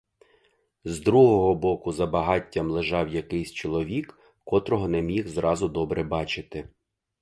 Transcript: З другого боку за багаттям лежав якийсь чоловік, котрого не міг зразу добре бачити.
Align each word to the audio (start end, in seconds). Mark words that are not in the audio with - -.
З 0.83 0.99
другого 0.99 1.55
боку 1.55 1.91
за 1.91 2.05
багаттям 2.05 2.71
лежав 2.71 3.09
якийсь 3.09 3.51
чоловік, 3.53 4.19
котрого 4.43 4.87
не 4.87 5.01
міг 5.01 5.27
зразу 5.27 5.67
добре 5.69 6.03
бачити. 6.03 6.69